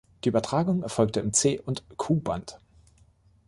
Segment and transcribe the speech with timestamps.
[0.23, 2.57] Die Übertragung erfolgte im C- und Ku-Band.